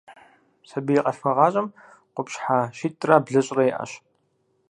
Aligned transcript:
Сабий 0.69 0.99
къалъхуагъащӏэм 1.03 1.67
къупщхьэ 2.15 2.59
щитӏрэ 2.77 3.15
блыщӏрэ 3.25 3.63
иӏэщ. 3.69 3.91